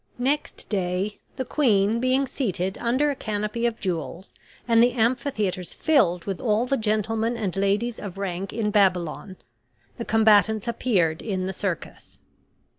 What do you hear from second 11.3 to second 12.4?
the circus.